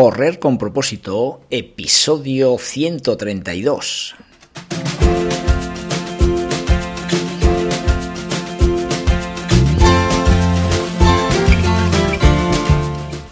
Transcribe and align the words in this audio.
Correr 0.00 0.38
con 0.38 0.56
propósito, 0.56 1.42
episodio 1.50 2.56
132. 2.56 4.14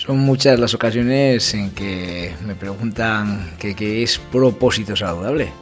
Son 0.00 0.18
muchas 0.18 0.58
las 0.58 0.72
ocasiones 0.72 1.52
en 1.52 1.72
que 1.72 2.34
me 2.46 2.54
preguntan 2.54 3.50
qué 3.58 4.02
es 4.02 4.18
propósito 4.18 4.96
saludable. 4.96 5.52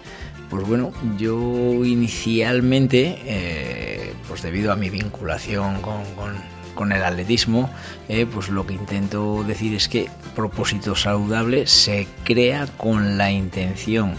Pues 0.48 0.64
bueno, 0.64 0.92
yo 1.18 1.84
inicialmente, 1.84 3.18
eh, 3.24 4.12
pues 4.28 4.42
debido 4.42 4.70
a 4.70 4.76
mi 4.76 4.90
vinculación 4.90 5.82
con, 5.82 6.92
el 6.92 7.02
atletismo, 7.02 7.68
eh, 8.08 8.26
pues 8.32 8.48
lo 8.48 8.64
que 8.64 8.74
intento 8.74 9.42
decir 9.42 9.74
es 9.74 9.88
que 9.88 10.08
propósito 10.36 10.94
saludable 10.94 11.66
se 11.66 12.06
crea 12.22 12.68
con 12.76 13.18
la 13.18 13.32
intención 13.32 14.14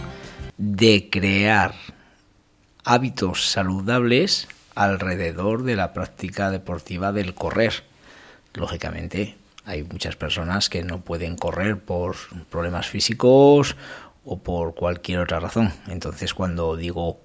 de 0.58 1.08
crear 1.10 1.76
hábitos 2.84 3.50
saludables 3.50 4.50
alrededor 4.76 5.64
de 5.64 5.78
la 5.78 5.94
práctica 5.94 6.52
deportiva 6.52 7.14
del 7.14 7.34
correr. 7.34 7.86
Lógicamente, 8.54 9.39
hay 9.70 9.84
muchas 9.84 10.16
personas 10.16 10.68
que 10.68 10.84
no 10.84 11.02
pueden 11.02 11.36
correr 11.36 11.80
por 11.80 12.16
problemas 12.50 12.88
físicos 12.88 13.76
o 14.26 14.40
por 14.40 14.74
cualquier 14.74 15.20
otra 15.20 15.40
razón. 15.40 15.72
Entonces 15.88 16.34
cuando 16.34 16.76
digo 16.76 17.20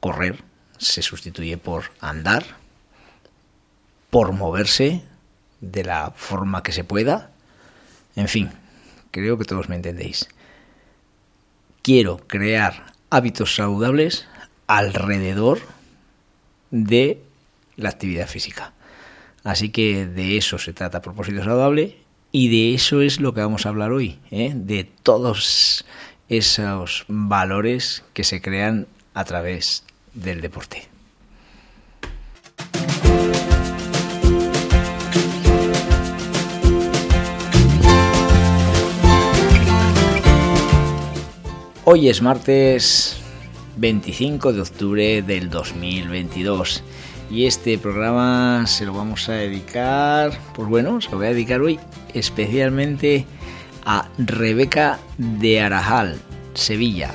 correr, 0.00 0.42
se 0.76 1.02
sustituye 1.02 1.56
por 1.56 1.84
andar, 2.00 2.44
por 4.10 4.32
moverse 4.32 5.04
de 5.60 5.84
la 5.84 6.10
forma 6.16 6.64
que 6.64 6.72
se 6.72 6.82
pueda. 6.82 7.30
En 8.16 8.26
fin, 8.26 8.50
creo 9.12 9.38
que 9.38 9.44
todos 9.44 9.68
me 9.68 9.76
entendéis. 9.76 10.28
Quiero 11.82 12.16
crear 12.26 12.92
hábitos 13.08 13.54
saludables 13.54 14.26
alrededor 14.66 15.60
de 16.72 17.22
la 17.76 17.90
actividad 17.90 18.26
física. 18.26 18.72
Así 19.44 19.70
que 19.70 20.06
de 20.06 20.36
eso 20.36 20.58
se 20.58 20.72
trata 20.72 21.02
propósito 21.02 21.42
saludable 21.42 21.96
y 22.32 22.48
de 22.48 22.74
eso 22.74 23.00
es 23.00 23.20
lo 23.20 23.32
que 23.34 23.40
vamos 23.40 23.64
a 23.64 23.70
hablar 23.70 23.92
hoy, 23.92 24.18
¿eh? 24.30 24.52
de 24.54 24.84
todos 24.84 25.84
esos 26.28 27.04
valores 27.08 28.04
que 28.12 28.24
se 28.24 28.42
crean 28.42 28.86
a 29.14 29.24
través 29.24 29.84
del 30.14 30.40
deporte. 30.40 30.88
Hoy 41.84 42.10
es 42.10 42.20
martes 42.20 43.18
25 43.78 44.52
de 44.52 44.60
octubre 44.60 45.22
del 45.22 45.48
2022 45.48 46.82
y 47.30 47.46
este 47.46 47.78
programa 47.78 48.64
se 48.66 48.86
lo 48.86 48.92
vamos 48.92 49.28
a 49.28 49.32
dedicar, 49.32 50.32
pues 50.54 50.68
bueno, 50.68 51.00
se 51.00 51.10
lo 51.10 51.18
voy 51.18 51.26
a 51.26 51.30
dedicar 51.30 51.60
hoy 51.60 51.78
especialmente 52.14 53.26
a 53.84 54.08
Rebeca 54.18 54.98
de 55.18 55.60
Arajal, 55.60 56.18
Sevilla. 56.54 57.10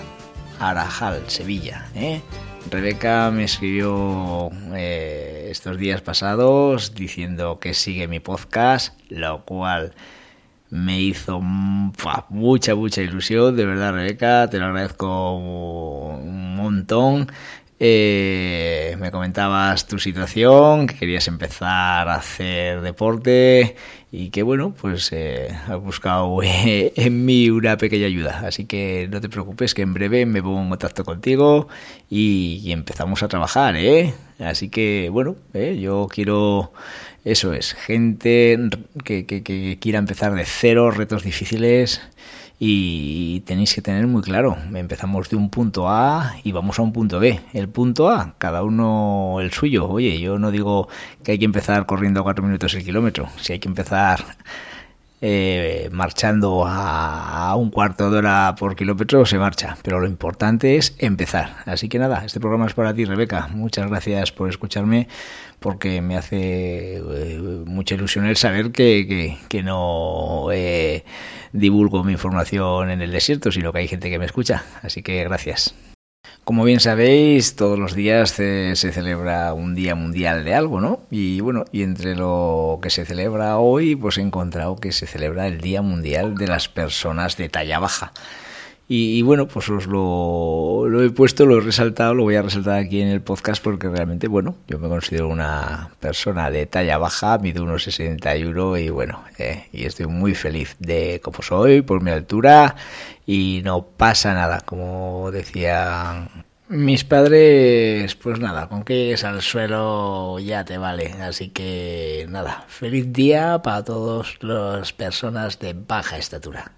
Arajal, 0.60 1.22
Sevilla. 1.28 1.88
¿eh? 1.96 2.22
Rebeca 2.70 3.32
me 3.32 3.44
escribió 3.44 4.50
eh, 4.74 5.48
estos 5.50 5.78
días 5.78 6.02
pasados 6.02 6.94
diciendo 6.96 7.60
que 7.60 7.74
sigue 7.74 8.08
mi 8.08 8.20
podcast, 8.20 8.98
lo 9.10 9.44
cual 9.46 9.94
me 10.70 11.00
hizo 11.00 11.40
mucha, 11.42 12.76
mucha 12.76 13.02
ilusión. 13.02 13.56
De 13.56 13.66
verdad, 13.66 13.94
Rebeca, 13.94 14.50
te 14.50 14.58
lo 14.58 14.66
agradezco 14.66 15.36
un 15.36 16.56
montón. 16.56 17.28
Eh, 17.86 18.96
me 18.98 19.12
comentabas 19.12 19.88
tu 19.88 20.00
situación, 20.00 20.88
que 20.88 20.96
querías 20.96 21.28
empezar 21.28 22.08
a 22.08 22.16
hacer 22.16 22.80
deporte 22.80 23.76
y 24.10 24.30
que 24.30 24.42
bueno, 24.42 24.74
pues 24.74 25.12
eh, 25.12 25.50
has 25.68 25.82
buscado 25.82 26.40
en 26.44 27.26
mí 27.26 27.50
una 27.50 27.76
pequeña 27.76 28.06
ayuda. 28.06 28.44
Así 28.48 28.64
que 28.64 29.10
no 29.12 29.20
te 29.20 29.28
preocupes, 29.28 29.74
que 29.74 29.82
en 29.82 29.94
breve 29.94 30.26
me 30.26 30.42
pongo 30.42 30.62
en 30.62 30.70
contacto 30.70 31.04
contigo 31.04 31.68
y, 32.10 32.72
empezamos 32.72 33.22
a 33.22 33.28
trabajar, 33.28 33.76
¿eh? 33.76 34.14
Así 34.40 34.70
que 34.70 35.10
bueno, 35.12 35.36
¿eh? 35.54 35.78
yo 35.78 36.08
quiero, 36.10 36.72
eso 37.26 37.52
es, 37.52 37.74
gente 37.74 38.58
que, 39.04 39.26
que, 39.26 39.44
que 39.44 39.78
quiera 39.82 40.00
empezar 40.00 40.34
de 40.36 40.46
cero, 40.46 40.90
retos 40.90 41.24
difíciles 41.24 42.02
y 42.66 43.42
tenéis 43.42 43.76
que 43.76 43.82
tener 43.82 44.08
muy 44.08 44.22
claro, 44.22 44.56
empezamos 44.74 45.30
de 45.30 45.36
un 45.36 45.50
punto 45.50 45.90
A 45.90 46.38
y 46.46 46.54
vamos 46.54 46.80
a 46.80 46.82
un 46.82 46.94
punto 46.94 47.20
B. 47.20 47.42
El 47.52 47.68
punto 47.68 48.10
A, 48.10 48.36
cada 48.38 48.64
uno 48.64 49.40
el 49.42 49.52
suyo. 49.52 49.90
Oye, 49.90 50.18
yo 50.22 50.40
no 50.40 50.50
digo 50.50 50.88
que 51.26 51.34
hay 51.34 51.40
que 51.40 51.44
empezar 51.44 51.86
corriendo 51.86 52.22
a 52.22 52.24
cuatro 52.24 52.46
minutos 52.46 52.74
el 52.74 52.86
kilómetro, 52.86 53.28
si 53.42 53.52
hay 53.52 53.60
que 53.60 53.68
empezar 53.68 54.24
eh, 55.26 55.88
marchando 55.90 56.66
a, 56.68 57.56
un 57.56 57.70
cuarto 57.70 58.12
de 58.12 58.18
hora 58.18 58.56
por 58.60 58.76
kilómetro 58.76 59.26
se 59.26 59.40
marcha, 59.40 59.78
pero 59.82 60.02
lo 60.02 60.06
importante 60.06 60.76
es 60.76 60.98
empezar. 61.00 61.64
Así 61.66 61.88
que 61.88 61.98
nada, 61.98 62.26
este 62.26 62.42
programa 62.42 62.66
es 62.66 62.74
para 62.74 62.94
ti, 62.94 63.06
Rebeca. 63.06 63.48
Muchas 63.48 63.90
gracias 63.90 64.34
por 64.34 64.50
escucharme, 64.50 65.08
porque 65.62 66.02
me 66.02 66.18
hace 66.18 66.98
eh, 66.98 67.64
mucha 67.66 67.96
ilusión 67.96 68.26
el 68.26 68.36
saber 68.36 68.74
que, 68.74 69.38
que, 69.48 69.64
no 69.64 70.50
eh, 70.52 71.06
divulgo 71.54 72.04
mi 72.04 72.12
información 72.12 72.92
en 72.92 73.02
el 73.02 73.14
desierto, 73.14 73.50
sino 73.50 73.72
que 73.72 73.80
hay 73.80 73.88
gente 73.88 74.10
que 74.10 74.20
me 74.20 74.26
escucha. 74.26 74.66
Así 74.82 75.04
que 75.04 75.24
gracias. 75.24 75.74
Como 76.44 76.66
bien 76.66 76.82
sabéis, 76.82 77.56
todos 77.56 77.80
los 77.80 77.96
días 77.96 78.32
se, 78.32 78.76
celebra 78.76 79.54
un 79.54 79.76
día 79.76 79.96
mundial 79.96 80.44
de 80.44 80.54
algo, 80.54 80.82
¿no? 80.82 81.00
Y 81.10 81.40
bueno, 81.40 81.64
y 81.72 81.84
entre 81.84 82.16
lo 82.18 82.80
que 82.82 82.90
se 82.90 83.06
celebra 83.06 83.60
hoy, 83.60 83.96
pues 83.96 84.18
he 84.18 84.22
encontrado 84.22 84.76
que 84.76 84.92
se 84.92 85.08
celebra 85.08 85.48
el 85.48 85.62
Día 85.62 85.82
Mundial 85.82 86.36
de 86.36 86.48
las 86.48 86.68
Personas 86.68 87.38
de 87.38 87.48
Talla 87.48 87.80
Baja. 87.80 88.12
Y, 88.88 89.22
bueno, 89.22 89.48
pues 89.48 89.70
os 89.70 89.88
lo, 89.88 91.02
he 91.02 91.10
puesto, 91.10 91.46
lo 91.46 91.58
he 91.58 91.62
resaltado, 91.62 92.14
lo 92.14 92.24
voy 92.24 92.36
a 92.36 92.42
resaltar 92.42 92.80
aquí 92.80 93.02
en 93.02 93.08
el 93.08 93.22
podcast 93.22 93.64
porque 93.64 93.88
realmente, 93.88 94.28
bueno, 94.28 94.58
yo 94.68 94.78
me 94.78 94.90
considero 94.90 95.30
una 95.30 95.92
persona 96.02 96.52
de 96.52 96.66
talla 96.66 96.98
baja, 96.98 97.38
mido 97.38 97.64
unos 97.64 97.84
61 97.84 98.78
y 98.78 98.90
bueno, 98.90 99.24
eh, 99.38 99.68
y 99.72 99.86
estoy 99.86 100.08
muy 100.08 100.36
feliz 100.36 100.76
de 100.80 101.22
cómo 101.24 101.42
soy, 101.42 101.82
por 101.82 102.02
mi 102.04 102.12
altura 102.12 102.76
y 103.26 103.62
no 103.64 103.84
pasa 103.86 104.34
nada, 104.34 104.60
como 104.62 105.32
decían 105.32 106.30
mis 106.68 107.04
padres, 107.04 108.16
pues 108.16 108.40
nada, 108.40 108.68
con 108.68 108.84
que 108.84 109.14
es 109.14 109.24
al 109.24 109.42
suelo 109.42 110.40
ya 110.40 110.66
te 110.66 110.78
vale. 110.78 111.14
Así 111.22 111.50
que 111.50 112.26
nada, 112.30 112.66
feliz 112.68 113.12
día 113.14 113.62
para 113.64 113.84
todas 113.84 114.42
las 114.42 114.92
personas 114.94 115.60
de 115.60 115.74
baja 115.74 116.18
estatura. 116.18 116.74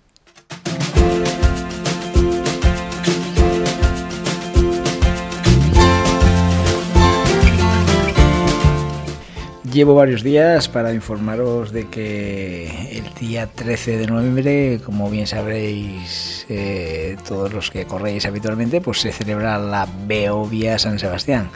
Llevo 9.75 9.93
varios 9.93 10.23
días 10.23 10.69
para 10.69 10.93
informaros 10.93 11.73
de 11.73 11.89
que 11.89 12.97
el 12.97 13.13
día 13.19 13.47
13 13.47 13.97
de 13.97 14.07
noviembre, 14.07 14.79
como 14.85 15.09
bien 15.09 15.27
sabréis 15.27 16.45
eh, 16.47 17.17
todos 17.27 17.51
los 17.51 17.71
que 17.71 17.83
corréis 17.85 18.25
habitualmente, 18.25 18.79
pues 18.79 19.01
se 19.01 19.11
celebra 19.11 19.59
la 19.59 19.85
Beovia 20.07 20.79
San 20.79 20.97
Sebastián. 20.97 21.49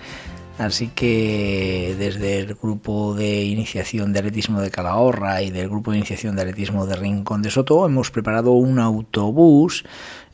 Así 0.57 0.89
que 0.89 1.95
desde 1.97 2.39
el 2.39 2.55
grupo 2.55 3.15
de 3.15 3.45
iniciación 3.45 4.11
de 4.11 4.19
atletismo 4.19 4.59
de 4.59 4.69
Calahorra 4.69 5.41
y 5.41 5.49
del 5.49 5.69
grupo 5.69 5.91
de 5.91 5.99
iniciación 5.99 6.35
de 6.35 6.41
atletismo 6.41 6.85
de 6.85 6.97
Rincón 6.97 7.41
de 7.41 7.51
Soto 7.51 7.85
hemos 7.85 8.11
preparado 8.11 8.51
un 8.51 8.79
autobús 8.79 9.85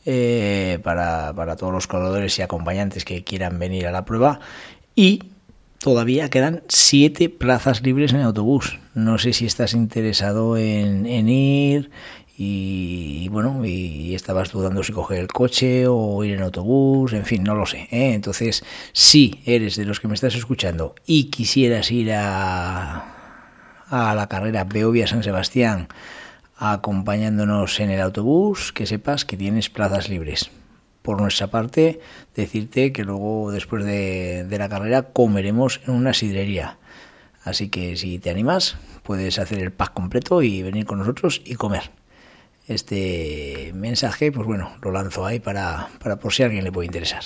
eh, 0.04 0.80
para, 0.82 1.32
para 1.36 1.54
todos 1.54 1.72
los 1.72 1.86
corredores 1.86 2.36
y 2.36 2.42
acompañantes 2.42 3.04
que 3.04 3.22
quieran 3.22 3.60
venir 3.60 3.86
a 3.86 3.92
la 3.92 4.04
prueba 4.04 4.40
y 4.96 5.35
todavía 5.86 6.30
quedan 6.30 6.64
siete 6.66 7.28
plazas 7.28 7.80
libres 7.80 8.10
en 8.10 8.18
el 8.18 8.26
autobús. 8.26 8.80
No 8.94 9.18
sé 9.18 9.32
si 9.32 9.46
estás 9.46 9.72
interesado 9.72 10.56
en, 10.56 11.28
ir 11.28 11.92
y, 12.36 13.28
bueno, 13.28 13.64
y, 13.64 14.12
estabas 14.16 14.50
dudando 14.50 14.82
si 14.82 14.92
coger 14.92 15.20
el 15.20 15.28
coche 15.28 15.86
o 15.86 16.24
ir 16.24 16.34
en 16.34 16.42
autobús, 16.42 17.12
en 17.12 17.24
fin, 17.24 17.44
no 17.44 17.54
lo 17.54 17.66
sé. 17.66 17.86
¿eh? 17.92 18.14
Entonces, 18.14 18.64
si 18.92 19.40
eres 19.46 19.76
de 19.76 19.84
los 19.84 20.00
que 20.00 20.08
me 20.08 20.14
estás 20.14 20.34
escuchando 20.34 20.96
y 21.06 21.30
quisieras 21.30 21.92
ir 21.92 22.10
a, 22.12 23.04
la 23.88 24.26
carrera 24.28 24.64
Beovia 24.64 25.06
San 25.06 25.22
Sebastián 25.22 25.86
acompañándonos 26.56 27.78
en 27.78 27.90
el 27.90 28.00
autobús, 28.00 28.72
que 28.72 28.86
sepas 28.86 29.24
que 29.24 29.36
tienes 29.36 29.70
plazas 29.70 30.08
libres 30.08 30.50
por 31.06 31.20
nuestra 31.20 31.46
parte, 31.46 32.00
decirte 32.34 32.92
que 32.92 33.04
luego, 33.04 33.52
después 33.52 33.84
de, 33.84 34.44
la 34.50 34.68
carrera, 34.68 35.02
comeremos 35.04 35.80
en 35.86 35.94
una 35.94 36.12
sidrería. 36.12 36.78
Así 37.44 37.68
que 37.68 37.96
si 37.96 38.18
te 38.18 38.28
animas, 38.28 38.76
puedes 39.04 39.38
hacer 39.38 39.60
el 39.60 39.70
pack 39.70 39.92
completo 39.92 40.42
y 40.42 40.64
venir 40.64 40.84
con 40.84 40.98
nosotros 40.98 41.42
y 41.44 41.54
comer. 41.54 41.92
Este 42.66 43.70
mensaje, 43.72 44.32
pues 44.32 44.48
bueno, 44.48 44.74
lo 44.82 44.90
lanzo 44.90 45.24
ahí 45.24 45.38
para, 45.38 45.90
para 46.02 46.16
por 46.16 46.32
si 46.32 46.42
a 46.42 46.46
alguien 46.46 46.64
le 46.64 46.72
puede 46.72 46.86
interesar. 46.86 47.22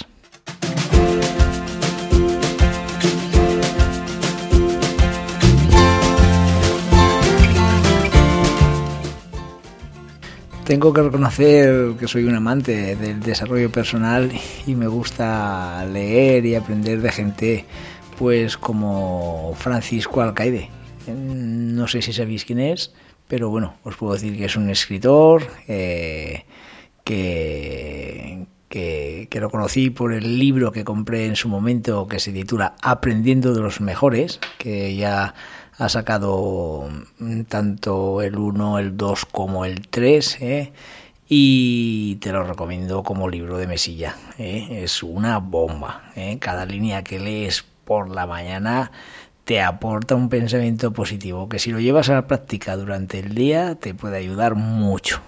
Tengo 10.70 10.92
que 10.92 11.02
reconocer 11.02 11.96
que 11.98 12.06
soy 12.06 12.22
un 12.26 12.36
amante 12.36 12.94
del 12.94 13.18
desarrollo 13.18 13.72
personal 13.72 14.30
y 14.68 14.76
me 14.76 14.86
gusta 14.86 15.84
leer 15.84 16.46
y 16.46 16.54
aprender 16.54 17.00
de 17.00 17.10
gente 17.10 17.64
pues 18.16 18.56
como 18.56 19.52
Francisco 19.56 20.20
Alcaide. 20.20 20.70
No 21.08 21.88
sé 21.88 22.02
si 22.02 22.12
sabéis 22.12 22.44
quién 22.44 22.60
es, 22.60 22.94
pero 23.26 23.50
bueno, 23.50 23.74
os 23.82 23.96
puedo 23.96 24.12
decir 24.12 24.38
que 24.38 24.44
es 24.44 24.54
un 24.54 24.70
escritor 24.70 25.42
eh, 25.66 26.44
que, 27.02 28.46
que, 28.68 29.26
que, 29.28 29.40
lo 29.40 29.50
conocí 29.50 29.90
por 29.90 30.12
el 30.12 30.38
libro 30.38 30.70
que 30.70 30.84
compré 30.84 31.26
en 31.26 31.34
su 31.34 31.48
momento 31.48 32.06
que 32.06 32.20
se 32.20 32.30
titula 32.30 32.76
Aprendiendo 32.80 33.54
de 33.54 33.60
los 33.60 33.80
Mejores, 33.80 34.38
que 34.56 34.94
ya 34.94 35.34
ha 35.80 35.88
sacado 35.88 36.88
mm, 37.18 37.42
tanto 37.44 38.20
el 38.20 38.36
1, 38.36 38.78
el 38.78 38.96
2 38.98 39.24
como 39.24 39.64
el 39.64 39.88
3, 39.88 40.36
¿eh? 40.42 40.72
y 41.26 42.16
te 42.16 42.32
lo 42.32 42.44
recomiendo 42.44 43.02
como 43.02 43.30
libro 43.30 43.56
de 43.56 43.66
mesilla. 43.66 44.14
¿eh? 44.38 44.82
Es 44.82 45.02
una 45.02 45.38
bomba. 45.38 46.12
¿eh? 46.16 46.36
Cada 46.38 46.66
línea 46.66 47.02
que 47.02 47.18
lees 47.18 47.64
por 47.86 48.10
la 48.10 48.26
mañana 48.26 48.92
te 49.44 49.62
aporta 49.62 50.14
un 50.14 50.28
pensamiento 50.28 50.92
positivo 50.92 51.48
que 51.48 51.58
si 51.58 51.72
lo 51.72 51.80
llevas 51.80 52.10
a 52.10 52.14
la 52.14 52.26
práctica 52.26 52.76
durante 52.76 53.18
el 53.18 53.34
día 53.34 53.74
te 53.74 53.94
puede 53.94 54.18
ayudar 54.18 54.56
mucho. 54.56 55.22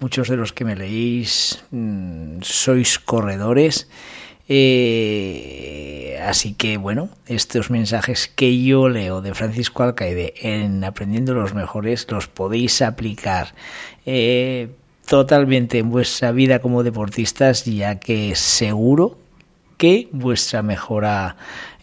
Muchos 0.00 0.28
de 0.28 0.36
los 0.36 0.52
que 0.52 0.66
me 0.66 0.76
leéis 0.76 1.64
mm, 1.70 2.42
sois 2.42 2.98
corredores 2.98 3.88
eh, 4.48 6.20
así 6.26 6.54
que 6.54 6.76
bueno, 6.76 7.08
estos 7.26 7.70
mensajes 7.70 8.28
que 8.28 8.62
yo 8.62 8.88
leo 8.88 9.22
de 9.22 9.34
Francisco 9.34 9.82
Alcaide 9.82 10.34
en 10.40 10.82
Aprendiendo 10.84 11.34
los 11.34 11.54
Mejores 11.54 12.06
los 12.10 12.26
podéis 12.28 12.82
aplicar 12.82 13.54
eh, 14.04 14.70
totalmente 15.06 15.78
en 15.78 15.90
vuestra 15.90 16.32
vida 16.32 16.58
como 16.58 16.82
deportistas, 16.82 17.64
ya 17.64 18.00
que 18.00 18.34
seguro 18.34 19.18
que 19.76 20.08
vuestra 20.12 20.62
mejora 20.62 21.36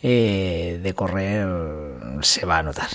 eh, 0.03 0.79
de 0.81 0.93
correr 0.93 1.47
se 2.21 2.45
va 2.45 2.59
a 2.59 2.63
notar, 2.63 2.89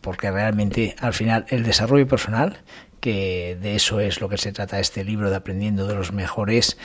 porque 0.00 0.30
realmente 0.30 0.96
al 1.00 1.14
final 1.14 1.46
el 1.48 1.62
desarrollo 1.62 2.06
personal 2.06 2.58
que 3.00 3.58
de 3.60 3.76
eso 3.76 4.00
es 4.00 4.22
lo 4.22 4.30
que 4.30 4.38
se 4.38 4.52
trata 4.52 4.80
este 4.80 5.04
libro 5.04 5.28
de 5.28 5.36
Aprendiendo 5.36 5.86
de 5.86 5.94
los 5.94 6.12
Mejores, 6.12 6.78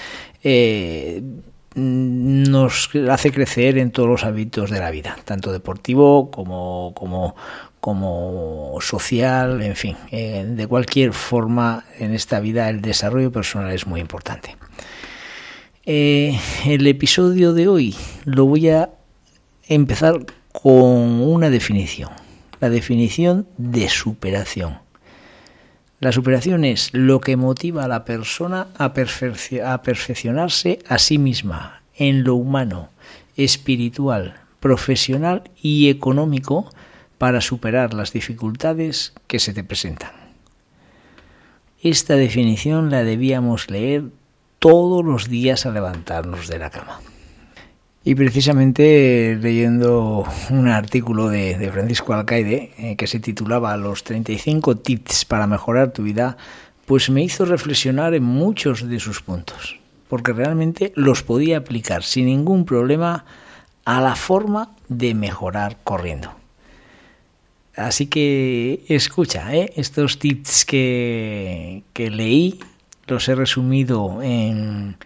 nos 1.79 2.89
hace 3.09 3.31
crecer 3.31 3.77
en 3.77 3.91
todos 3.91 4.09
los 4.09 4.23
hábitos 4.23 4.69
de 4.69 4.79
la 4.79 4.91
vida, 4.91 5.17
tanto 5.25 5.51
deportivo 5.51 6.29
como, 6.31 6.93
como, 6.95 7.35
como 7.79 8.77
social, 8.81 9.61
en 9.61 9.75
fin, 9.75 9.95
eh, 10.11 10.45
de 10.47 10.67
cualquier 10.67 11.13
forma 11.13 11.85
en 11.97 12.13
esta 12.13 12.39
vida 12.39 12.69
el 12.69 12.81
desarrollo 12.81 13.31
personal 13.31 13.71
es 13.71 13.87
muy 13.87 14.01
importante. 14.01 14.55
Eh, 15.85 16.39
el 16.65 16.85
episodio 16.87 17.53
de 17.53 17.67
hoy 17.67 17.95
lo 18.25 18.45
voy 18.45 18.69
a 18.69 18.89
empezar 19.67 20.25
con 20.51 21.21
una 21.21 21.49
definición, 21.49 22.09
la 22.59 22.69
definición 22.69 23.47
de 23.57 23.89
superación. 23.89 24.88
La 25.99 26.13
superación 26.13 26.63
es 26.63 26.91
lo 26.93 27.19
que 27.19 27.35
motiva 27.35 27.83
a 27.83 27.89
la 27.89 28.05
persona 28.05 28.67
a, 28.77 28.93
perfeccionarse 28.93 30.79
a 30.87 30.97
sí 30.97 31.17
misma 31.17 31.81
en 31.95 32.23
lo 32.23 32.35
humano, 32.35 32.89
espiritual, 33.35 34.39
profesional 34.61 35.43
y 35.61 35.89
económico 35.89 36.69
para 37.17 37.41
superar 37.41 37.93
las 37.93 38.13
dificultades 38.13 39.13
que 39.27 39.39
se 39.39 39.53
te 39.53 39.65
presentan. 39.65 40.11
Esta 41.81 42.15
definición 42.15 42.89
la 42.91 43.03
debíamos 43.03 43.69
leer 43.69 44.05
todos 44.59 45.03
los 45.03 45.27
días 45.27 45.65
al 45.65 45.73
levantarnos 45.73 46.47
de 46.47 46.59
la 46.59 46.69
cama. 46.69 47.01
Y 48.09 48.15
precisamente 48.15 49.37
leyendo 49.39 50.25
un 50.49 50.67
artículo 50.67 51.29
de, 51.29 51.69
Francisco 51.71 52.11
Alcaide 52.11 52.71
eh, 52.79 52.95
que 52.95 53.05
se 53.05 53.19
titulaba 53.19 53.77
Los 53.77 54.03
35 54.03 54.77
tips 54.77 55.25
para 55.25 55.45
mejorar 55.45 55.93
tu 55.93 56.01
vida, 56.01 56.35
pues 56.87 57.11
me 57.11 57.21
hizo 57.21 57.45
reflexionar 57.45 58.15
en 58.15 58.23
muchos 58.23 58.89
de 58.89 58.99
sus 58.99 59.21
puntos, 59.21 59.77
porque 60.07 60.33
realmente 60.33 60.91
los 60.95 61.21
podía 61.21 61.57
aplicar 61.57 62.01
sin 62.01 62.25
ningún 62.25 62.65
problema 62.65 63.25
a 63.85 64.01
la 64.01 64.15
forma 64.15 64.71
de 64.87 65.13
mejorar 65.13 65.77
corriendo. 65.83 66.33
Así 67.75 68.07
que 68.07 68.85
escucha, 68.87 69.53
¿eh? 69.53 69.71
estos 69.75 70.17
tips 70.17 70.65
que 70.65 71.83
leí 71.95 72.59
los 73.05 73.29
he 73.29 73.35
resumido 73.35 74.23
en 74.23 74.97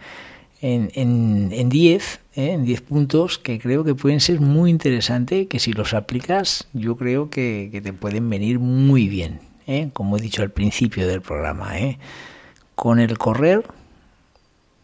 en 0.64 1.68
10 1.68 2.20
¿eh? 2.36 2.52
en 2.52 2.64
10 2.64 2.80
puntos 2.82 3.38
que 3.38 3.58
creo 3.58 3.84
que 3.84 3.94
pueden 3.94 4.20
ser 4.20 4.40
muy 4.40 4.70
interesantes, 4.70 5.46
que 5.48 5.58
si 5.58 5.72
los 5.72 5.94
aplicas 5.94 6.68
yo 6.72 6.96
creo 6.96 7.30
que, 7.30 7.80
te 7.82 7.92
pueden 7.92 8.28
venir 8.28 8.58
muy 8.58 9.08
bien, 9.08 9.40
¿eh? 9.66 9.90
como 9.92 10.16
he 10.16 10.20
dicho 10.20 10.42
al 10.42 10.50
principio 10.50 11.06
del 11.06 11.22
programa. 11.22 11.78
¿eh? 11.78 11.98
Con 12.74 12.98
el 13.00 13.16
correr, 13.18 13.64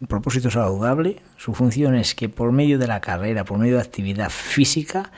propósito 0.07 0.49
saludable, 0.49 1.21
su 1.37 1.53
función 1.53 1.95
es 1.95 2.15
que 2.15 2.29
por 2.29 2.51
medio 2.51 2.79
de 2.79 2.87
la 2.87 3.01
carrera, 3.01 3.43
por 3.43 3.57
medio 3.57 3.75
de 3.75 3.81
actividad 3.81 4.29
física, 4.29 5.11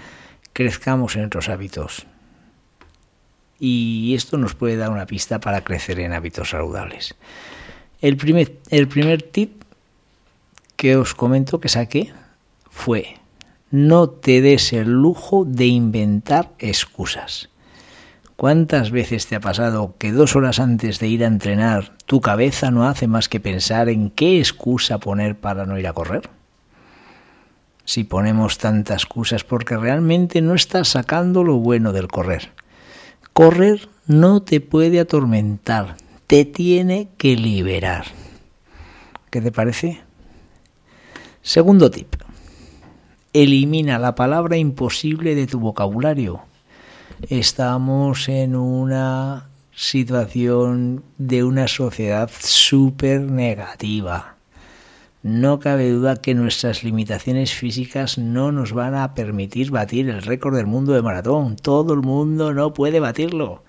crezcamos 0.54 1.16
en 1.16 1.26
otros 1.26 1.50
hábitos. 1.50 2.06
Y 3.60 4.14
esto 4.16 4.38
nos 4.38 4.56
puede 4.56 4.76
dar 4.76 4.90
una 4.90 5.06
pista 5.06 5.40
para 5.40 5.64
crecer 5.64 6.00
en 6.00 6.12
hábitos 6.12 6.50
saludables. 6.50 7.16
El 8.02 8.18
primer, 8.18 8.58
el 8.70 8.90
primer 8.90 9.22
tip 9.22 9.63
que 10.84 10.98
os 10.98 11.16
comento 11.16 11.62
que 11.62 11.70
saqué 11.70 12.12
fue 12.68 13.16
no 13.72 14.10
te 14.10 14.42
des 14.42 14.74
el 14.74 14.92
lujo 14.92 15.46
de 15.48 15.66
inventar 15.66 16.52
excusas. 16.60 17.48
¿Cuántas 18.36 18.92
veces 18.92 19.26
te 19.26 19.38
ha 19.38 19.40
pasado 19.40 19.96
que 19.98 20.12
dos 20.12 20.36
horas 20.36 20.60
antes 20.60 21.00
de 21.00 21.08
ir 21.08 21.24
a 21.24 21.28
entrenar 21.28 21.96
tu 22.06 22.20
cabeza 22.20 22.70
no 22.70 22.86
hace 22.86 23.08
más 23.08 23.30
que 23.30 23.40
pensar 23.40 23.88
en 23.88 24.10
qué 24.10 24.40
excusa 24.40 24.98
poner 24.98 25.38
para 25.40 25.66
no 25.66 25.80
ir 25.80 25.88
a 25.88 25.94
correr? 25.94 26.30
Si 27.86 28.04
ponemos 28.04 28.58
tantas 28.58 29.04
excusas 29.04 29.46
porque 29.46 29.78
realmente 29.78 30.42
no 30.42 30.54
estás 30.54 30.90
sacando 30.90 31.46
lo 31.46 31.60
bueno 31.60 31.94
del 31.94 32.10
correr. 32.10 32.52
Correr 33.32 33.88
no 34.06 34.42
te 34.42 34.60
puede 34.60 35.00
atormentar, 35.00 35.96
te 36.28 36.44
tiene 36.44 37.08
que 37.18 37.38
liberar. 37.38 38.04
¿Qué 39.30 39.40
te 39.40 39.54
parece? 39.54 40.02
Segundo 41.46 41.92
tip. 41.92 42.16
Elimina 43.34 44.00
la 44.00 44.16
palabra 44.16 44.56
imposible 44.56 45.36
de 45.36 45.46
tu 45.46 45.60
vocabulario. 45.60 46.40
Estamos 47.28 48.30
en 48.30 48.56
una 48.56 49.50
situación 49.76 51.04
de 51.18 51.44
una 51.44 51.68
sociedad 51.68 52.32
súper 52.34 53.24
negativa. 53.24 54.38
No 55.22 55.60
cabe 55.60 55.92
duda 55.92 56.16
que 56.16 56.34
nuestras 56.34 56.82
limitaciones 56.86 57.54
físicas 57.54 58.18
no 58.18 58.54
nos 58.54 58.72
van 58.72 58.96
a 58.96 59.14
permitir 59.14 59.70
batir 59.70 60.10
el 60.10 60.22
récord 60.22 60.56
del 60.56 60.66
mundo 60.66 60.94
de 60.94 61.02
maratón. 61.02 61.58
Todo 61.58 61.94
el 61.94 62.00
mundo 62.00 62.54
no 62.54 62.74
puede 62.74 63.02
batirlo. 63.02 63.64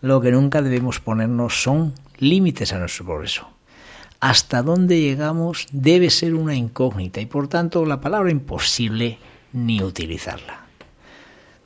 Lo 0.00 0.20
que 0.20 0.30
nunca 0.30 0.62
debemos 0.62 1.00
ponernos 1.00 1.64
son 1.64 1.94
límites 2.20 2.72
a 2.72 2.78
nuestro 2.78 3.06
progreso 3.06 3.57
hasta 4.20 4.62
dónde 4.62 5.00
llegamos 5.00 5.66
debe 5.72 6.10
ser 6.10 6.34
una 6.34 6.54
incógnita 6.54 7.20
y 7.20 7.26
por 7.26 7.48
tanto 7.48 7.84
la 7.86 8.00
palabra 8.00 8.30
imposible 8.30 9.18
ni 9.52 9.82
utilizarla. 9.82 10.66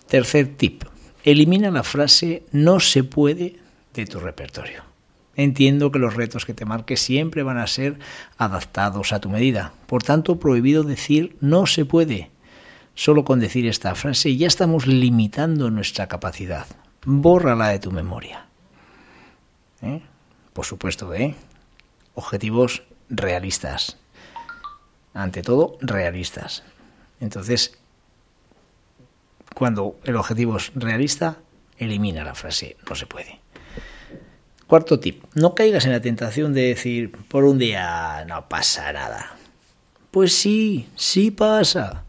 Tercer 0.09 0.56
tip. 0.56 0.85
Elimina 1.25 1.71
la 1.71 1.82
frase 1.82 2.44
no 2.52 2.80
se 2.80 3.04
puede 3.04 3.56
de 3.94 4.06
tu 4.06 4.21
repertorio. 4.21 4.82
Entiendo 5.35 5.90
que 5.90 5.99
los 5.99 6.14
retos 6.14 6.44
que 6.44 6.52
te 6.52 6.66
marques 6.66 7.00
siempre 7.00 7.42
van 7.42 7.56
a 7.56 7.66
ser 7.66 7.99
adaptados 8.37 9.12
a 9.12 9.21
tu 9.21 9.30
medida. 9.30 9.73
Por 9.87 10.02
tanto, 10.02 10.38
prohibido 10.38 10.82
decir 10.82 11.37
no 11.40 11.66
se 11.66 11.87
puede. 11.87 12.30
Solo 12.94 13.25
con 13.25 13.40
decir 13.40 13.66
esta 13.66 13.94
frase 13.94 14.37
ya 14.37 14.47
estamos 14.47 14.87
limitando 14.87 15.71
nuestra 15.71 16.09
capacidad. 16.09 16.66
Bórrala 17.06 17.68
de 17.68 17.78
tu 17.78 17.90
memoria. 17.90 18.47
¿Eh? 19.80 20.02
Por 20.52 20.66
supuesto, 20.66 21.14
¿eh? 21.14 21.35
Objetivos 22.14 22.83
realistas. 23.09 23.97
Ante 25.14 25.42
todo, 25.42 25.78
realistas. 25.81 26.62
Entonces, 27.21 27.78
cuando 29.54 29.99
el 30.04 30.16
objetivo 30.16 30.57
es 30.57 30.73
realista, 30.75 31.38
elimina 31.78 32.25
la 32.25 32.35
frase 32.35 32.76
no 32.88 32.95
se 32.95 33.07
puede. 33.07 33.40
Cuarto 34.66 34.99
tip, 34.99 35.25
no 35.35 35.54
caigas 35.54 35.85
en 35.85 35.92
la 35.92 36.00
tentación 36.00 36.54
de 36.54 36.62
decir 36.62 37.12
por 37.28 37.45
un 37.45 37.59
día 37.59 38.25
no 38.26 38.49
pasa 38.49 38.92
nada. 38.92 39.37
Pues 40.11 40.35
sí, 40.35 40.88
sí 40.97 41.31
pasa. 41.31 42.04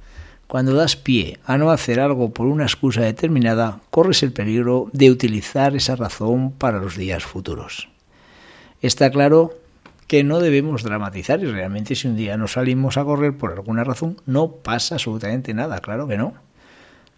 Cuando 0.48 0.74
das 0.74 0.96
pie 0.96 1.40
a 1.46 1.58
no 1.58 1.72
hacer 1.72 2.00
algo 2.00 2.32
por 2.32 2.46
una 2.48 2.64
excusa 2.64 3.02
determinada, 3.02 3.82
corres 3.90 4.24
el 4.24 4.32
peligro 4.32 4.90
de 4.94 5.12
utilizar 5.12 5.76
esa 5.76 5.96
razón 5.96 6.52
para 6.52 6.80
los 6.80 6.96
días 6.96 7.24
futuros. 7.24 7.90
Está 8.82 9.10
claro 9.10 9.58
que 10.14 10.24
no 10.24 10.40
debemos 10.40 10.84
dramatizar 10.84 11.42
y 11.42 11.48
realmente 11.48 11.96
si 11.96 12.08
un 12.08 12.16
día 12.16 12.38
no 12.38 12.48
salimos 12.48 12.98
a 12.98 13.04
correr 13.04 13.36
por 13.36 13.52
alguna 13.52 13.84
razón, 13.84 14.22
no 14.28 14.58
pasa 14.58 14.94
absolutamente 14.94 15.56
nada, 15.56 15.80
claro 15.80 16.08
que 16.08 16.18
no. 16.18 16.36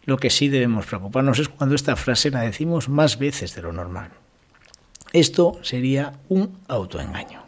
Lo 0.05 0.15
que 0.15 0.29
sí 0.29 0.47
debemos 0.47 0.85
preocuparnos 0.85 1.39
es 1.39 1.49
cuando 1.49 1.75
esta 1.75 1.97
frase 1.97 2.31
la 2.31 2.39
decimos 2.39 2.87
más 2.87 3.19
veces 3.19 3.53
de 3.53 3.63
lo 3.63 3.73
normal. 3.73 4.11
Esto 5.11 5.59
sería 5.61 6.13
un 6.29 6.57
autoengaño. 6.69 7.43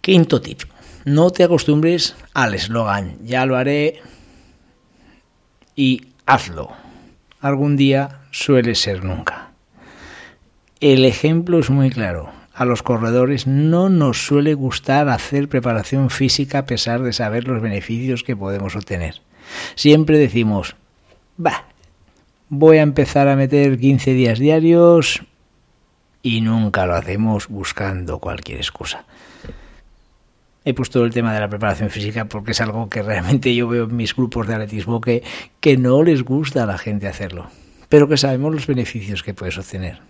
Quinto 0.00 0.40
tip. 0.40 0.62
No 1.04 1.30
te 1.30 1.44
acostumbres 1.44 2.16
al 2.32 2.54
eslogan, 2.54 3.18
ya 3.26 3.44
lo 3.44 3.58
haré 3.58 4.00
y 5.76 6.14
hazlo. 6.24 6.70
Algún 7.42 7.76
día 7.76 8.20
suele 8.30 8.74
ser 8.74 9.04
nunca. 9.04 9.50
El 10.80 11.04
ejemplo 11.04 11.58
es 11.58 11.68
muy 11.68 11.90
claro. 11.90 12.37
A 12.58 12.64
los 12.64 12.82
corredores 12.82 13.46
no 13.46 13.88
nos 13.88 14.26
suele 14.26 14.54
gustar 14.54 15.08
hacer 15.08 15.48
preparación 15.48 16.10
física 16.10 16.58
a 16.58 16.66
pesar 16.66 17.02
de 17.02 17.12
saber 17.12 17.46
los 17.46 17.62
beneficios 17.62 18.24
que 18.24 18.34
podemos 18.34 18.74
obtener. 18.74 19.22
Siempre 19.76 20.18
decimos, 20.18 20.74
va, 21.38 21.66
voy 22.48 22.78
a 22.78 22.82
empezar 22.82 23.28
a 23.28 23.36
meter 23.36 23.78
15 23.78 24.12
días 24.12 24.40
diarios 24.40 25.22
y 26.20 26.40
nunca 26.40 26.84
lo 26.84 26.96
hacemos 26.96 27.46
buscando 27.46 28.18
cualquier 28.18 28.58
excusa. 28.58 29.04
He 30.64 30.74
puesto 30.74 31.04
el 31.04 31.12
tema 31.12 31.32
de 31.32 31.38
la 31.38 31.48
preparación 31.48 31.90
física 31.90 32.24
porque 32.24 32.50
es 32.50 32.60
algo 32.60 32.88
que 32.88 33.04
realmente 33.04 33.54
yo 33.54 33.68
veo 33.68 33.84
en 33.84 33.94
mis 33.94 34.16
grupos 34.16 34.48
de 34.48 34.54
atletismo 34.54 35.00
que, 35.00 35.22
que 35.60 35.76
no 35.76 36.02
les 36.02 36.24
gusta 36.24 36.64
a 36.64 36.66
la 36.66 36.76
gente 36.76 37.06
hacerlo, 37.06 37.50
pero 37.88 38.08
que 38.08 38.16
sabemos 38.16 38.52
los 38.52 38.66
beneficios 38.66 39.22
que 39.22 39.32
puedes 39.32 39.56
obtener. 39.58 40.07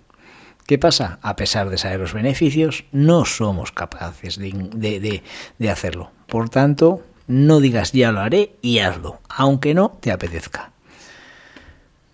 ¿Qué 0.68 0.76
pasa? 0.76 1.18
A 1.22 1.34
pesar 1.34 1.70
de 1.70 1.78
saber 1.78 1.98
los 1.98 2.12
beneficios, 2.12 2.84
no 2.92 3.24
somos 3.24 3.72
capaces 3.72 4.36
de, 4.36 4.52
de, 4.52 5.22
de 5.58 5.70
hacerlo. 5.70 6.12
Por 6.26 6.50
tanto, 6.50 7.02
no 7.26 7.60
digas 7.60 7.92
ya 7.92 8.12
lo 8.12 8.20
haré 8.20 8.52
y 8.60 8.80
hazlo, 8.80 9.18
aunque 9.30 9.72
no 9.72 9.96
te 10.02 10.12
apetezca. 10.12 10.72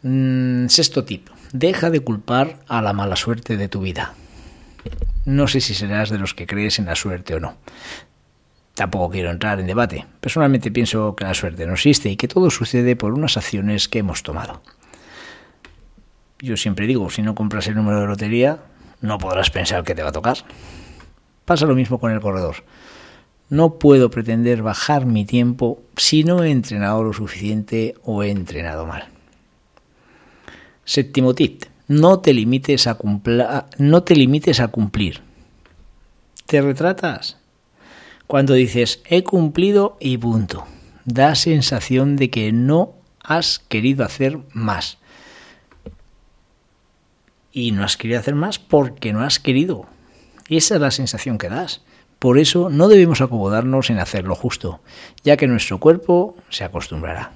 Mm, 0.02 0.68
sexto 0.68 1.04
tip. 1.04 1.30
Deja 1.52 1.90
de 1.90 1.99
culpar 1.99 2.61
a 2.68 2.80
la 2.80 2.92
mala 2.92 3.16
suerte 3.16 3.56
de 3.56 3.66
tu 3.66 3.80
vida. 3.80 4.14
No 5.25 5.49
sé 5.49 5.61
si 5.61 5.75
serás 5.75 6.11
de 6.11 6.18
los 6.18 6.32
que 6.32 6.46
crees 6.46 6.78
en 6.78 6.84
la 6.84 6.94
suerte 6.94 7.34
o 7.34 7.40
no. 7.40 7.56
Tampoco 8.75 9.11
quiero 9.11 9.32
entrar 9.32 9.58
en 9.58 9.66
debate. 9.66 10.06
Personalmente 10.20 10.70
pienso 10.70 11.16
que 11.16 11.25
la 11.25 11.34
suerte 11.34 11.66
no 11.66 11.73
existe 11.73 12.08
y 12.08 12.16
que 12.16 12.28
todo 12.28 12.50
sucede 12.50 12.94
por 12.94 13.14
unas 13.14 13.37
acciones 13.37 13.88
que 13.88 13.99
hemos 13.99 14.23
tomado. 14.23 14.62
Yo 16.45 16.59
siempre 16.59 16.87
digo, 16.87 17.09
si 17.09 17.23
no 17.23 17.35
compras 17.35 17.69
el 17.69 17.75
número 17.75 18.03
de 18.03 18.07
lotería, 18.07 18.59
no 19.01 19.17
podrás 19.17 19.49
pensar 19.49 19.83
que 19.83 19.95
te 19.95 20.03
va 20.03 20.11
a 20.11 20.13
tocar. 20.13 20.37
Pasa 21.47 21.65
lo 21.65 21.75
mismo 21.75 21.99
con 21.99 22.13
el 22.13 22.21
corredor. 22.21 22.57
No 23.49 23.79
puedo 23.79 24.11
pretender 24.11 24.63
bajar 24.63 25.07
mi 25.07 25.25
tiempo 25.25 25.81
si 25.97 26.23
no 26.23 26.45
he 26.45 26.51
entrenado 26.51 27.03
lo 27.03 27.15
suficiente 27.15 27.95
o 28.05 28.23
he 28.23 28.31
entrenado 28.31 28.85
mal. 28.85 29.09
Séptimo 30.85 31.35
tip. 31.35 31.63
No 31.89 32.21
te 32.21 32.35
limites 32.35 32.87
a, 32.89 32.99
no 33.79 34.03
te 34.03 34.15
limites 34.15 34.61
a 34.61 34.69
cumplir. 34.69 35.23
¿Te 36.45 36.61
retratas? 36.61 37.39
Cuando 38.27 38.53
dices 38.53 39.01
he 39.07 39.25
cumplido 39.25 39.97
y 39.99 40.19
punto. 40.19 40.67
Da 41.07 41.37
sensación 41.37 42.17
de 42.17 42.29
que 42.29 42.53
no 42.53 42.93
has 43.23 43.61
querido 43.61 44.05
hacer 44.05 44.41
más. 44.53 44.99
Y 47.56 47.70
no 47.70 47.84
has 47.84 47.96
querido 47.96 48.18
hacer 48.18 48.34
más 48.34 48.58
porque 48.58 49.12
no 49.12 49.23
has 49.23 49.38
querido. 49.38 49.87
Esa 50.49 50.75
es 50.75 50.80
la 50.80 50.90
sensación 50.90 51.38
que 51.38 51.49
das. 51.49 51.82
Por 52.18 52.38
eso 52.38 52.68
no 52.68 52.88
debemos 52.88 53.20
acomodarnos 53.20 53.90
en 53.90 54.00
hacer 54.00 54.25
lo 54.25 54.34
justo, 54.34 54.80
ya 55.23 55.37
que 55.37 55.46
nuestro 55.46 55.78
cuerpo 55.78 56.37
se 56.50 56.64
acostumbrará. 56.64 57.32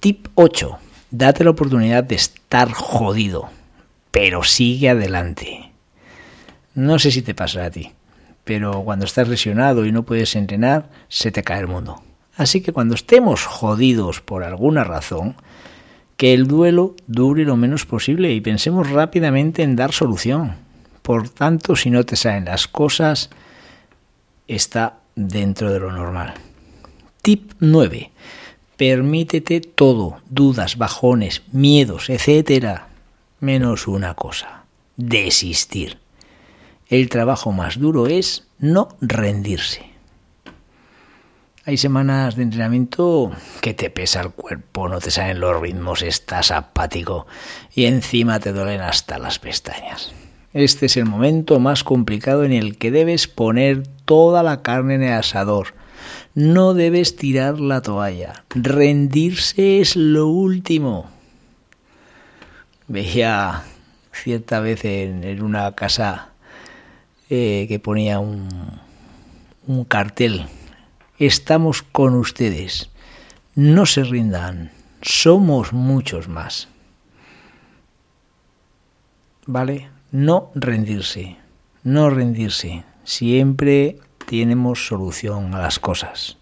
Tip 0.00 0.26
8. 0.34 0.78
Date 1.12 1.44
la 1.44 1.50
oportunidad 1.50 2.02
de 2.02 2.16
estar 2.16 2.72
jodido, 2.72 3.50
pero 4.10 4.42
sigue 4.42 4.90
adelante. 4.90 5.70
No 6.74 6.98
sé 6.98 7.12
si 7.12 7.22
te 7.22 7.36
pasará 7.36 7.66
a 7.66 7.70
ti, 7.70 7.92
pero 8.42 8.82
cuando 8.82 9.04
estás 9.04 9.28
lesionado 9.28 9.86
y 9.86 9.92
no 9.92 10.02
puedes 10.02 10.34
entrenar, 10.34 10.90
se 11.08 11.30
te 11.30 11.44
cae 11.44 11.60
el 11.60 11.68
mundo. 11.68 12.02
Así 12.36 12.62
que 12.62 12.72
cuando 12.72 12.96
estemos 12.96 13.46
jodidos 13.46 14.20
por 14.20 14.42
alguna 14.42 14.82
razón, 14.82 15.36
que 16.16 16.34
el 16.34 16.46
duelo 16.46 16.94
dure 17.06 17.44
lo 17.44 17.56
menos 17.56 17.86
posible 17.86 18.32
y 18.32 18.40
pensemos 18.40 18.90
rápidamente 18.90 19.62
en 19.62 19.76
dar 19.76 19.92
solución. 19.92 20.56
Por 21.02 21.28
tanto, 21.28 21.76
si 21.76 21.90
no 21.90 22.04
te 22.04 22.16
salen 22.16 22.46
las 22.46 22.68
cosas, 22.68 23.30
está 24.48 25.00
dentro 25.14 25.72
de 25.72 25.80
lo 25.80 25.92
normal. 25.92 26.34
Tip 27.22 27.52
9. 27.60 28.10
Permítete 28.76 29.60
todo, 29.60 30.18
dudas, 30.28 30.78
bajones, 30.78 31.42
miedos, 31.52 32.10
etcétera, 32.10 32.88
menos 33.40 33.86
una 33.86 34.14
cosa, 34.14 34.64
desistir. 34.96 35.98
El 36.88 37.08
trabajo 37.08 37.52
más 37.52 37.78
duro 37.78 38.06
es 38.06 38.46
no 38.58 38.88
rendirse. 39.00 39.93
Hay 41.66 41.78
semanas 41.78 42.36
de 42.36 42.42
entrenamiento 42.42 43.32
que 43.62 43.72
te 43.72 43.88
pesa 43.88 44.20
el 44.20 44.32
cuerpo, 44.32 44.86
no 44.86 45.00
te 45.00 45.10
salen 45.10 45.40
los 45.40 45.58
ritmos, 45.58 46.02
estás 46.02 46.50
apático 46.50 47.26
y 47.74 47.86
encima 47.86 48.38
te 48.38 48.52
duelen 48.52 48.82
hasta 48.82 49.18
las 49.18 49.38
pestañas. 49.38 50.12
Este 50.52 50.84
es 50.86 50.98
el 50.98 51.06
momento 51.06 51.60
más 51.60 51.82
complicado 51.82 52.44
en 52.44 52.52
el 52.52 52.76
que 52.76 52.90
debes 52.90 53.28
poner 53.28 53.86
toda 54.04 54.42
la 54.42 54.60
carne 54.60 54.96
en 54.96 55.04
el 55.04 55.14
asador. 55.14 55.68
No 56.34 56.74
debes 56.74 57.16
tirar 57.16 57.58
la 57.58 57.80
toalla. 57.80 58.44
Rendirse 58.50 59.80
es 59.80 59.96
lo 59.96 60.26
último. 60.26 61.08
Veía 62.88 63.62
cierta 64.12 64.60
vez 64.60 64.84
en, 64.84 65.42
una 65.42 65.72
casa 65.72 66.28
eh, 67.30 67.64
que 67.70 67.78
ponía 67.78 68.18
un, 68.18 68.48
un 69.66 69.84
cartel. 69.84 70.46
Estamos 71.26 71.82
con 71.82 72.14
ustedes. 72.14 72.90
No 73.54 73.86
se 73.86 74.04
rindan. 74.04 74.72
Somos 75.00 75.72
muchos 75.72 76.28
más. 76.28 76.68
¿Vale? 79.46 79.94
no 80.14 80.52
rendirse, 80.54 81.36
no 81.82 82.08
rendirse. 82.08 82.84
Siempre 83.02 83.98
tenemos 84.26 84.86
solución 84.86 85.52
a 85.54 85.58
las 85.58 85.80
cosas. 85.80 86.36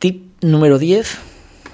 Tip 0.00 0.42
número 0.42 0.80
10. 0.80 1.20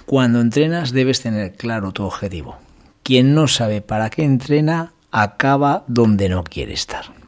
Cuando 0.05 0.43
entrenas 0.43 0.93
debes 0.93 1.23
tener 1.23 1.55
claro 1.55 1.93
tu 1.93 2.05
objetivo. 2.05 2.59
Quien 3.03 3.35
no 3.35 3.49
sabe 3.49 3.81
para 3.81 4.11
qué 4.11 4.25
entrena 4.25 4.93
acaba 5.11 5.85
donde 5.87 6.29
no 6.29 6.45
quiere 6.45 6.75
estar. 6.75 7.20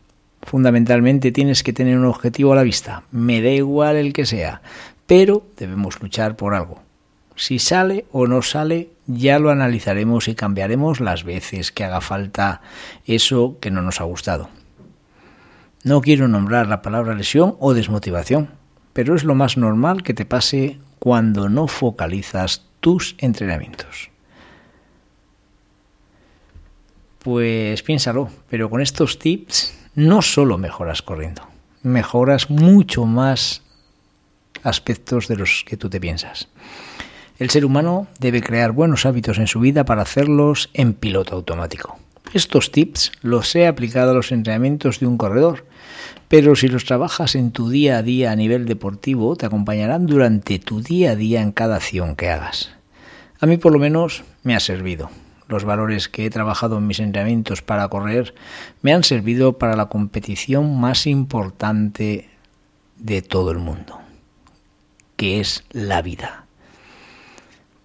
Fundamentalmente 0.52 1.32
tienes 1.32 1.62
que 1.62 1.73
tener 1.73 1.97
un 1.97 2.04
objetivo 2.04 2.52
a 2.52 2.56
la 2.56 2.62
vista, 2.62 3.04
me 3.11 3.40
da 3.40 3.49
igual 3.49 3.97
el 3.97 4.12
que 4.12 4.26
sea, 4.26 4.61
pero 5.06 5.47
debemos 5.56 6.02
luchar 6.02 6.37
por 6.37 6.52
algo. 6.52 6.82
Si 7.37 7.59
sale 7.59 8.04
o 8.12 8.26
no 8.26 8.42
sale, 8.42 8.90
ya 9.06 9.38
lo 9.38 9.49
analizaremos 9.50 10.28
y 10.28 10.35
cambiaremos 10.35 11.00
las 11.00 11.25
veces 11.25 11.73
que 11.73 11.85
haga 11.85 12.02
falta 12.02 12.61
eso 13.06 13.56
que 13.62 13.71
no 13.71 13.80
nos 13.80 14.02
ha 14.02 14.04
gustado. 14.04 14.50
No 15.85 16.02
quiero 16.02 16.28
nombrar 16.28 16.66
la 16.66 16.82
palabra 16.82 17.14
lesión 17.14 17.56
o 17.59 17.73
desmotivación, 17.73 18.50
pero 18.92 19.16
es 19.16 19.25
lo 19.25 19.35
más 19.35 19.56
normal 19.56 20.02
que 20.02 20.12
te 20.12 20.26
pase 20.26 20.78
cuando 20.99 21.49
no 21.49 21.66
focalizas 21.66 22.66
tus 22.80 23.14
entrenamientos. 23.16 24.11
Pues 27.21 27.82
piénsalo, 27.82 28.28
pero 28.50 28.68
con 28.68 28.82
estos 28.82 29.18
tips 29.18 29.78
no 29.94 30.22
solo 30.22 30.58
mejoras 30.58 31.02
corriendo, 31.02 31.42
mejoras 31.82 32.50
mucho 32.50 33.04
más 33.04 33.62
aspectos 34.62 35.28
de 35.28 35.37
los 35.37 35.64
que 35.66 35.76
tú 35.76 35.90
te 35.90 36.00
piensas. 36.00 36.49
El 37.38 37.50
ser 37.50 37.64
humano 37.64 38.06
debe 38.18 38.40
crear 38.40 38.72
buenos 38.72 39.04
hábitos 39.04 39.38
en 39.38 39.46
su 39.46 39.61
vida 39.61 39.84
para 39.84 40.02
hacerlos 40.02 40.70
en 40.75 40.94
piloto 40.94 41.34
automático. 41.34 41.99
Estos 42.32 42.70
tips 42.70 43.12
los 43.20 43.54
he 43.54 43.66
aplicado 43.66 44.12
a 44.12 44.14
los 44.14 44.32
entrenamientos 44.32 45.00
de 45.00 45.06
un 45.06 45.18
corredor, 45.18 45.66
pero 46.28 46.56
si 46.56 46.68
los 46.68 46.84
trabajas 46.84 47.34
en 47.34 47.50
tu 47.50 47.68
día 47.68 47.99
a 47.99 48.02
día 48.02 48.30
a 48.30 48.37
nivel 48.37 48.64
deportivo, 48.64 49.37
te 49.37 49.44
acompañarán 49.44 50.06
durante 50.06 50.58
tu 50.58 50.80
día 50.80 51.11
a 51.11 51.16
día 51.16 51.42
en 51.42 51.52
cada 51.52 51.76
acción 51.76 52.16
que 52.16 52.30
hagas. 52.30 52.70
A 53.40 53.46
mí 53.46 53.58
por 53.58 53.72
lo 53.72 53.78
menos 53.78 54.22
me 54.44 54.54
ha 54.54 54.61
servido 54.61 55.11
los 55.52 55.64
valores 55.64 56.09
que 56.09 56.26
he 56.26 56.30
trabajado 56.30 56.78
en 56.78 56.87
mis 56.87 56.99
entrenamientos 56.99 57.62
para 57.62 57.87
correr 57.88 58.35
me 58.80 58.92
han 58.92 59.04
servido 59.04 59.59
para 59.59 59.76
la 59.76 59.87
competición 59.87 60.80
más 60.80 61.06
importante 61.06 62.28
de 62.97 63.23
todo 63.23 63.50
el 63.50 63.59
mundo, 63.59 64.00
que 65.16 65.40
es 65.40 65.64
la 65.71 66.02
vida. 66.02 66.47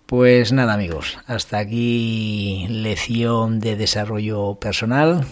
Pues 0.05 0.53
nada 0.53 0.73
amigos, 0.73 1.19
hasta 1.27 1.57
aquí 1.57 2.65
lección 2.69 3.59
de 3.59 3.75
desarrollo 3.75 4.55
personal. 4.55 5.25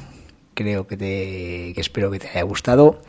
Creo 0.53 0.85
que, 0.87 0.97
te, 0.97 1.71
que 1.73 1.81
espero 1.81 2.11
que 2.11 2.19
te 2.19 2.29
haya 2.29 2.43
gustado. 2.43 3.01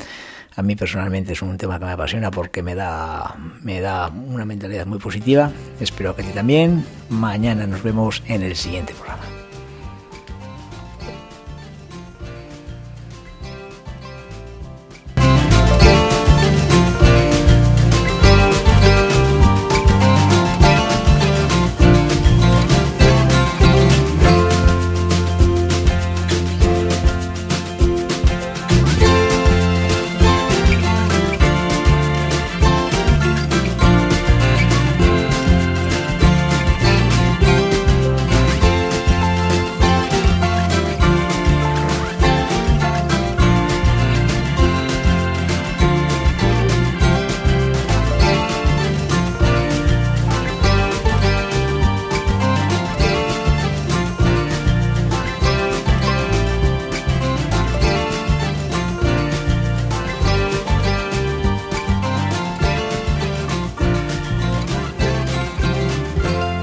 A 0.56 0.62
mí 0.62 0.74
personalmente 0.74 1.34
es 1.34 1.42
un 1.42 1.58
tema 1.58 1.78
que 1.78 1.84
me 1.84 1.92
apasiona 1.92 2.30
porque 2.30 2.62
me 2.62 2.74
da, 2.74 3.36
me 3.62 3.80
da 3.80 4.08
una 4.08 4.46
mentalidad 4.46 4.86
muy 4.86 4.98
positiva. 4.98 5.50
Espero 5.80 6.16
que 6.16 6.22
a 6.22 6.24
ti 6.24 6.32
también. 6.32 6.84
Mañana 7.10 7.66
nos 7.66 7.82
vemos 7.82 8.22
en 8.26 8.42
el 8.42 8.56
siguiente 8.56 8.94
programa. 8.94 9.35